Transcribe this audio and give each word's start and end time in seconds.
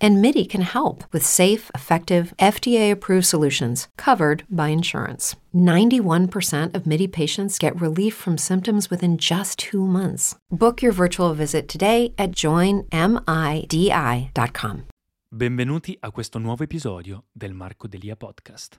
And 0.00 0.20
MIDI 0.20 0.44
can 0.44 0.62
help 0.62 1.04
with 1.12 1.24
safe, 1.24 1.70
effective, 1.74 2.32
FDA 2.38 2.90
approved 2.90 3.26
solutions 3.26 3.88
covered 3.96 4.44
by 4.48 4.68
insurance. 4.68 5.36
91% 5.54 6.74
of 6.74 6.86
MIDI 6.86 7.06
patients 7.06 7.58
get 7.58 7.80
relief 7.80 8.14
from 8.14 8.36
symptoms 8.36 8.90
within 8.90 9.16
just 9.18 9.58
two 9.58 9.86
months. 9.86 10.34
Book 10.50 10.82
your 10.82 10.92
virtual 10.92 11.32
visit 11.34 11.68
today 11.68 12.12
at 12.18 12.32
joinmidi.com. 12.32 12.90
Benvenuti 15.28 15.96
a 16.00 16.10
questo 16.12 16.38
nuovo 16.38 16.62
episodio 16.62 17.24
del 17.32 17.52
Marco 17.52 17.88
Delia 17.88 18.16
Podcast. 18.16 18.78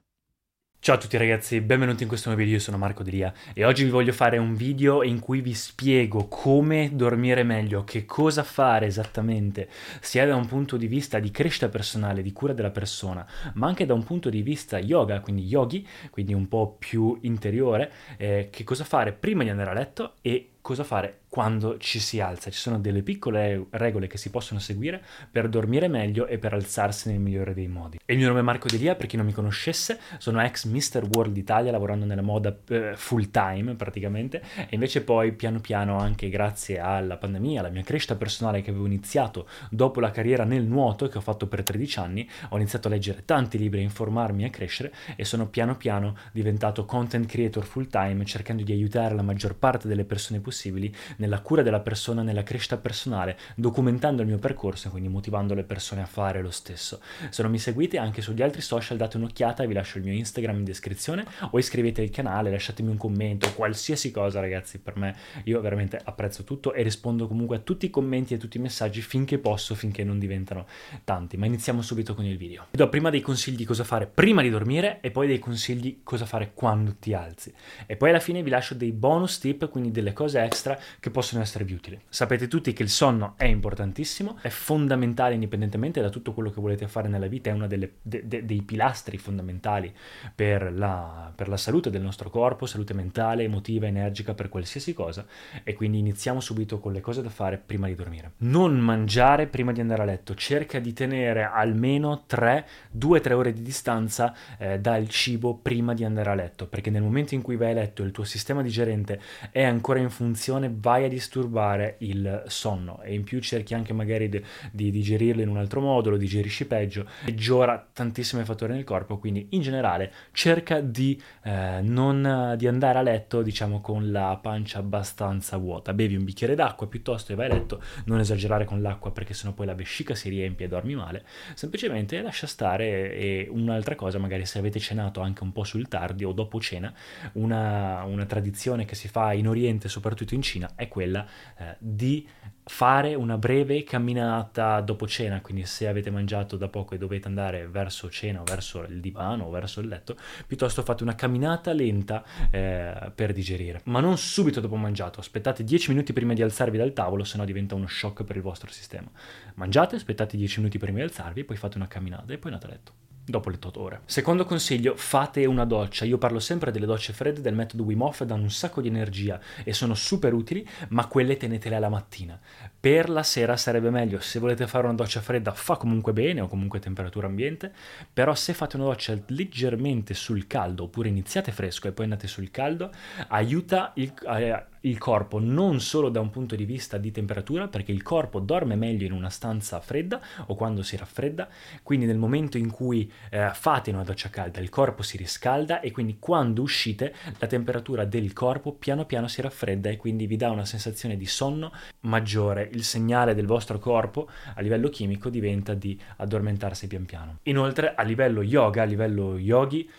Ciao 0.87 0.95
a 0.95 0.99
tutti 0.99 1.17
ragazzi, 1.17 1.59
benvenuti 1.59 2.03
in 2.03 2.07
questo 2.07 2.29
nuovo 2.29 2.41
video, 2.41 2.59
io 2.59 2.63
sono 2.63 2.77
Marco 2.77 3.03
Delia 3.03 3.33
e 3.53 3.65
oggi 3.65 3.83
vi 3.83 3.89
voglio 3.89 4.13
fare 4.13 4.37
un 4.37 4.55
video 4.55 5.03
in 5.03 5.19
cui 5.19 5.41
vi 5.41 5.53
spiego 5.53 6.29
come 6.29 6.91
dormire 6.93 7.43
meglio, 7.43 7.83
che 7.83 8.05
cosa 8.05 8.41
fare 8.41 8.85
esattamente, 8.85 9.67
sia 9.99 10.25
da 10.25 10.37
un 10.37 10.45
punto 10.45 10.77
di 10.77 10.87
vista 10.87 11.19
di 11.19 11.29
crescita 11.29 11.67
personale, 11.67 12.21
di 12.21 12.31
cura 12.31 12.53
della 12.53 12.69
persona, 12.69 13.27
ma 13.55 13.67
anche 13.67 13.85
da 13.85 13.93
un 13.93 14.05
punto 14.05 14.29
di 14.29 14.41
vista 14.41 14.79
yoga, 14.79 15.19
quindi 15.19 15.43
yogi, 15.43 15.85
quindi 16.09 16.33
un 16.33 16.47
po' 16.47 16.77
più 16.79 17.17
interiore, 17.23 17.91
eh, 18.15 18.47
che 18.49 18.63
cosa 18.63 18.85
fare 18.85 19.11
prima 19.11 19.43
di 19.43 19.49
andare 19.49 19.71
a 19.71 19.73
letto 19.73 20.13
e 20.21 20.51
cosa 20.67 20.83
fare 20.83 21.19
quando 21.29 21.77
ci 21.77 21.99
si 21.99 22.19
alza. 22.19 22.49
Ci 22.49 22.59
sono 22.59 22.77
delle 22.77 23.01
piccole 23.01 23.67
regole 23.69 24.07
che 24.07 24.17
si 24.17 24.29
possono 24.29 24.59
seguire 24.59 25.01
per 25.31 25.47
dormire 25.47 25.87
meglio 25.87 26.27
e 26.27 26.39
per 26.39 26.53
alzarsi 26.53 27.09
nel 27.09 27.19
migliore 27.19 27.53
dei 27.53 27.69
modi. 27.69 27.99
il 28.05 28.17
mio 28.17 28.27
nome 28.27 28.41
è 28.41 28.43
Marco 28.43 28.67
Delia, 28.67 28.95
per 28.95 29.05
chi 29.05 29.15
non 29.15 29.25
mi 29.25 29.31
conoscesse, 29.31 29.97
sono 30.17 30.41
ex 30.41 30.65
Mr. 30.65 31.07
World 31.09 31.37
Italia, 31.37 31.71
lavorando 31.71 32.03
nella 32.03 32.21
moda 32.21 32.53
eh, 32.67 32.93
full 32.95 33.31
time 33.31 33.75
praticamente, 33.75 34.41
e 34.57 34.67
invece 34.71 35.03
poi 35.03 35.31
piano 35.31 35.61
piano, 35.61 35.97
anche 35.99 36.27
grazie 36.27 36.79
alla 36.79 37.15
pandemia, 37.15 37.61
alla 37.61 37.69
mia 37.69 37.83
crescita 37.83 38.15
personale 38.15 38.61
che 38.61 38.71
avevo 38.71 38.87
iniziato 38.87 39.47
dopo 39.69 40.01
la 40.01 40.11
carriera 40.11 40.43
nel 40.43 40.63
nuoto 40.63 41.07
che 41.07 41.17
ho 41.17 41.21
fatto 41.21 41.47
per 41.47 41.63
13 41.63 41.99
anni, 41.99 42.29
ho 42.49 42.57
iniziato 42.57 42.89
a 42.89 42.91
leggere 42.91 43.23
tanti 43.23 43.57
libri, 43.57 43.79
a 43.79 43.83
informarmi, 43.83 44.43
a 44.43 44.49
crescere 44.49 44.93
e 45.15 45.23
sono 45.23 45.47
piano 45.47 45.77
piano 45.77 46.17
diventato 46.33 46.83
content 46.83 47.25
creator 47.25 47.63
full 47.63 47.87
time, 47.87 48.25
cercando 48.25 48.63
di 48.63 48.73
aiutare 48.73 49.15
la 49.15 49.21
maggior 49.21 49.55
parte 49.55 49.87
delle 49.87 50.03
persone 50.03 50.39
possibili 50.39 50.55
possibili 50.57 50.93
nella 51.17 51.39
cura 51.41 51.61
della 51.61 51.79
persona, 51.79 52.23
nella 52.23 52.41
crescita 52.41 52.77
personale, 52.77 53.37
documentando 53.55 54.23
il 54.23 54.27
mio 54.27 54.39
percorso 54.39 54.87
e 54.87 54.91
quindi 54.91 55.07
motivando 55.07 55.53
le 55.53 55.63
persone 55.63 56.01
a 56.01 56.07
fare 56.07 56.41
lo 56.41 56.49
stesso. 56.49 56.99
Se 57.29 57.43
non 57.43 57.51
mi 57.51 57.59
seguite 57.59 57.99
anche 57.99 58.21
sugli 58.23 58.41
altri 58.41 58.61
social 58.61 58.97
date 58.97 59.17
un'occhiata, 59.17 59.65
vi 59.65 59.73
lascio 59.73 59.99
il 59.99 60.03
mio 60.03 60.13
Instagram 60.13 60.57
in 60.57 60.63
descrizione 60.63 61.25
o 61.51 61.59
iscrivetevi 61.59 62.07
al 62.07 62.13
canale, 62.13 62.49
lasciatemi 62.49 62.89
un 62.89 62.97
commento, 62.97 63.53
qualsiasi 63.53 64.09
cosa 64.09 64.39
ragazzi, 64.39 64.79
per 64.79 64.97
me 64.97 65.15
io 65.43 65.61
veramente 65.61 66.01
apprezzo 66.03 66.43
tutto 66.43 66.73
e 66.73 66.81
rispondo 66.81 67.27
comunque 67.27 67.57
a 67.57 67.59
tutti 67.59 67.85
i 67.85 67.89
commenti 67.91 68.33
e 68.33 68.37
tutti 68.37 68.57
i 68.57 68.61
messaggi 68.61 69.01
finché 69.01 69.37
posso, 69.37 69.75
finché 69.75 70.03
non 70.03 70.17
diventano 70.17 70.65
tanti. 71.03 71.37
Ma 71.37 71.45
iniziamo 71.45 71.83
subito 71.83 72.15
con 72.15 72.25
il 72.25 72.37
video. 72.37 72.65
Vi 72.71 72.77
do 72.77 72.89
prima 72.89 73.11
dei 73.11 73.21
consigli 73.21 73.55
di 73.55 73.65
cosa 73.65 73.83
fare 73.83 74.07
prima 74.07 74.41
di 74.41 74.49
dormire 74.49 74.99
e 75.01 75.11
poi 75.11 75.27
dei 75.27 75.39
consigli 75.39 75.99
cosa 76.03 76.25
fare 76.25 76.51
quando 76.55 76.95
ti 76.97 77.13
alzi. 77.13 77.53
E 77.85 77.95
poi 77.95 78.09
alla 78.09 78.19
fine 78.19 78.41
vi 78.41 78.49
lascio 78.49 78.73
dei 78.73 78.91
bonus 78.91 79.37
tip, 79.37 79.69
quindi 79.69 79.91
delle 79.91 80.13
cose 80.13 80.46
extra 80.47 80.79
che 80.99 81.11
possono 81.11 81.41
esservi 81.41 81.73
utili. 81.73 81.99
Sapete 82.09 82.47
tutti 82.47 82.73
che 82.73 82.83
il 82.83 82.89
sonno 82.89 83.35
è 83.37 83.45
importantissimo, 83.45 84.37
è 84.41 84.49
fondamentale 84.49 85.35
indipendentemente 85.35 86.01
da 86.01 86.09
tutto 86.09 86.33
quello 86.33 86.49
che 86.49 86.61
volete 86.61 86.87
fare 86.87 87.07
nella 87.07 87.27
vita, 87.27 87.49
è 87.49 87.53
uno 87.53 87.67
de, 87.67 87.93
de, 88.01 88.45
dei 88.45 88.61
pilastri 88.61 89.17
fondamentali 89.17 89.93
per 90.33 90.73
la, 90.73 91.31
per 91.35 91.49
la 91.49 91.57
salute 91.57 91.89
del 91.89 92.01
nostro 92.01 92.29
corpo, 92.29 92.65
salute 92.65 92.93
mentale, 92.93 93.43
emotiva, 93.43 93.87
energica, 93.87 94.33
per 94.33 94.49
qualsiasi 94.49 94.93
cosa. 94.93 95.25
E 95.63 95.73
quindi 95.73 95.99
iniziamo 95.99 96.39
subito 96.39 96.79
con 96.79 96.93
le 96.93 97.01
cose 97.01 97.21
da 97.21 97.29
fare 97.29 97.61
prima 97.63 97.87
di 97.87 97.95
dormire. 97.95 98.31
Non 98.37 98.77
mangiare 98.77 99.47
prima 99.47 99.71
di 99.71 99.81
andare 99.81 100.01
a 100.01 100.05
letto, 100.05 100.33
cerca 100.33 100.79
di 100.79 100.93
tenere 100.93 101.43
almeno 101.43 102.23
3, 102.25 102.65
2-3 102.97 103.31
ore 103.33 103.53
di 103.53 103.61
distanza 103.61 104.33
eh, 104.57 104.79
dal 104.79 105.07
cibo 105.09 105.55
prima 105.55 105.93
di 105.93 106.03
andare 106.03 106.29
a 106.29 106.35
letto, 106.35 106.67
perché 106.67 106.89
nel 106.89 107.01
momento 107.01 107.35
in 107.35 107.41
cui 107.41 107.55
vai 107.57 107.71
a 107.71 107.75
letto 107.75 108.03
il 108.03 108.11
tuo 108.11 108.23
sistema 108.23 108.61
digerente 108.61 109.19
è 109.51 109.63
ancora 109.63 109.99
in 109.99 110.09
funzione 110.09 110.26
funzione 110.27 110.69
vai 110.75 111.05
a 111.05 111.07
disturbare 111.07 111.95
il 111.99 112.43
sonno 112.47 113.01
e 113.01 113.13
in 113.13 113.23
più 113.23 113.39
cerchi 113.39 113.73
anche 113.73 113.93
magari 113.93 114.27
di, 114.27 114.43
di 114.71 114.91
digerirlo 114.91 115.41
in 115.41 115.47
un 115.47 115.57
altro 115.57 115.79
modo, 115.79 116.09
lo 116.09 116.17
digerisci 116.17 116.67
peggio, 116.67 117.07
peggiora 117.23 117.87
tantissimi 117.93 118.43
fattori 118.43 118.73
nel 118.73 118.83
corpo, 118.83 119.17
quindi 119.19 119.47
in 119.51 119.61
generale 119.61 120.11
cerca 120.33 120.81
di, 120.81 121.19
eh, 121.43 121.79
non, 121.81 122.55
di 122.57 122.67
andare 122.67 122.99
a 122.99 123.01
letto 123.01 123.41
diciamo 123.41 123.79
con 123.79 124.11
la 124.11 124.37
pancia 124.41 124.79
abbastanza 124.79 125.55
vuota, 125.55 125.93
bevi 125.93 126.15
un 126.17 126.25
bicchiere 126.25 126.55
d'acqua 126.55 126.87
piuttosto 126.87 127.31
e 127.31 127.35
vai 127.35 127.45
a 127.49 127.53
letto, 127.53 127.81
non 128.05 128.19
esagerare 128.19 128.65
con 128.65 128.81
l'acqua 128.81 129.11
perché 129.11 129.33
sennò 129.33 129.53
poi 129.53 129.65
la 129.65 129.75
vescica 129.75 130.13
si 130.13 130.27
riempie 130.27 130.65
e 130.65 130.69
dormi 130.69 130.95
male, 130.95 131.23
semplicemente 131.53 132.21
lascia 132.21 132.47
stare 132.47 133.15
e 133.15 133.47
un'altra 133.49 133.95
cosa 133.95 134.17
magari 134.17 134.45
se 134.45 134.59
avete 134.59 134.79
cenato 134.79 135.21
anche 135.21 135.43
un 135.43 135.53
po' 135.53 135.63
sul 135.63 135.87
tardi 135.87 136.25
o 136.25 136.33
dopo 136.33 136.59
cena, 136.59 136.93
una, 137.33 138.03
una 138.03 138.25
tradizione 138.25 138.83
che 138.83 138.95
si 138.95 139.07
fa 139.07 139.31
in 139.31 139.47
Oriente 139.47 139.87
soprattutto 139.87 140.15
soprattutto 140.17 140.33
in 140.33 140.41
Cina, 140.41 140.71
è 140.75 140.87
quella 140.87 141.25
eh, 141.57 141.75
di 141.77 142.27
fare 142.63 143.13
una 143.15 143.37
breve 143.37 143.83
camminata 143.83 144.81
dopo 144.81 145.07
cena, 145.07 145.39
quindi 145.39 145.65
se 145.65 145.87
avete 145.87 146.09
mangiato 146.09 146.57
da 146.57 146.67
poco 146.67 146.95
e 146.95 146.97
dovete 146.97 147.27
andare 147.27 147.67
verso 147.67 148.09
cena 148.09 148.41
o 148.41 148.43
verso 148.43 148.81
il 148.83 148.99
divano 148.99 149.45
o 149.45 149.49
verso 149.49 149.79
il 149.79 149.87
letto, 149.87 150.17
piuttosto 150.45 150.81
fate 150.81 151.03
una 151.03 151.15
camminata 151.15 151.71
lenta 151.71 152.23
eh, 152.49 153.11
per 153.13 153.31
digerire, 153.31 153.81
ma 153.85 153.99
non 153.99 154.17
subito 154.17 154.59
dopo 154.59 154.75
mangiato, 154.75 155.19
aspettate 155.19 155.63
10 155.63 155.91
minuti 155.91 156.11
prima 156.11 156.33
di 156.33 156.41
alzarvi 156.41 156.77
dal 156.77 156.93
tavolo, 156.93 157.23
se 157.23 157.37
no 157.37 157.45
diventa 157.45 157.75
uno 157.75 157.87
shock 157.87 158.23
per 158.23 158.35
il 158.35 158.41
vostro 158.41 158.69
sistema. 158.71 159.09
Mangiate, 159.55 159.95
aspettate 159.95 160.35
10 160.35 160.59
minuti 160.59 160.77
prima 160.77 160.97
di 160.97 161.03
alzarvi, 161.03 161.43
poi 161.43 161.55
fate 161.55 161.77
una 161.77 161.87
camminata 161.87 162.33
e 162.33 162.37
poi 162.37 162.51
andate 162.51 162.71
a 162.71 162.75
letto 162.75 162.91
dopo 163.29 163.49
le 163.49 163.57
8 163.57 163.81
ore. 163.81 164.01
Secondo 164.05 164.45
consiglio, 164.45 164.95
fate 164.95 165.45
una 165.45 165.65
doccia. 165.65 166.05
Io 166.05 166.17
parlo 166.17 166.39
sempre 166.39 166.71
delle 166.71 166.85
docce 166.85 167.11
fredde 167.11 167.41
del 167.41 167.55
metodo 167.55 167.83
Wim 167.83 168.01
Hof, 168.01 168.23
danno 168.23 168.43
un 168.43 168.51
sacco 168.51 168.81
di 168.81 168.87
energia 168.87 169.39
e 169.63 169.73
sono 169.73 169.95
super 169.95 170.33
utili, 170.33 170.67
ma 170.89 171.07
quelle 171.07 171.35
tenetele 171.35 171.75
alla 171.75 171.89
mattina. 171.89 172.39
Per 172.79 173.09
la 173.09 173.23
sera 173.23 173.57
sarebbe 173.57 173.89
meglio, 173.89 174.19
se 174.21 174.39
volete 174.39 174.65
fare 174.65 174.85
una 174.85 174.95
doccia 174.95 175.19
fredda 175.19 175.51
fa 175.51 175.75
comunque 175.75 176.13
bene 176.13 176.41
o 176.41 176.47
comunque 176.47 176.79
temperatura 176.79 177.27
ambiente, 177.27 177.73
però 178.11 178.33
se 178.33 178.53
fate 178.53 178.77
una 178.77 178.85
doccia 178.85 179.17
leggermente 179.27 180.13
sul 180.13 180.47
caldo 180.47 180.83
oppure 180.83 181.09
iniziate 181.09 181.51
fresco 181.51 181.87
e 181.87 181.91
poi 181.91 182.05
andate 182.05 182.27
sul 182.27 182.49
caldo, 182.49 182.91
aiuta 183.27 183.91
il, 183.95 184.13
eh, 184.37 184.65
il 184.87 184.97
corpo 184.97 185.39
non 185.39 185.79
solo 185.79 186.09
da 186.09 186.19
un 186.19 186.29
punto 186.29 186.55
di 186.55 186.65
vista 186.65 186.97
di 186.97 187.11
temperatura, 187.11 187.67
perché 187.67 187.91
il 187.91 188.03
corpo 188.03 188.39
dorme 188.39 188.75
meglio 188.75 189.05
in 189.05 189.11
una 189.11 189.29
stanza 189.29 189.79
fredda 189.79 190.19
o 190.47 190.55
quando 190.55 190.83
si 190.83 190.95
raffredda, 190.95 191.47
quindi 191.83 192.05
nel 192.05 192.17
momento 192.17 192.57
in 192.57 192.71
cui 192.71 193.11
eh, 193.29 193.51
fate 193.53 193.91
una 193.91 194.03
doccia 194.03 194.29
calda 194.29 194.59
il 194.59 194.69
corpo 194.69 195.03
si 195.03 195.17
riscalda 195.17 195.79
e 195.79 195.91
quindi 195.91 196.17
quando 196.19 196.61
uscite 196.61 197.13
la 197.37 197.47
temperatura 197.47 198.05
del 198.05 198.33
corpo 198.33 198.73
piano 198.73 199.05
piano 199.05 199.27
si 199.27 199.41
raffredda 199.41 199.89
e 199.89 199.97
quindi 199.97 200.25
vi 200.27 200.37
dà 200.37 200.49
una 200.49 200.65
sensazione 200.65 201.17
di 201.17 201.25
sonno 201.25 201.71
maggiore, 202.01 202.69
il 202.71 202.83
segnale 202.83 203.35
del 203.35 203.45
vostro 203.45 203.79
corpo 203.79 204.29
a 204.55 204.61
livello 204.61 204.89
chimico 204.89 205.29
diventa 205.29 205.73
di 205.73 205.99
addormentarsi 206.17 206.87
pian 206.87 207.05
piano. 207.05 207.39
Inoltre 207.43 207.93
a 207.95 208.03
livello 208.03 208.41
yoga, 208.41 208.83
a 208.83 208.85
livello 208.85 209.37
yogi, 209.37 209.89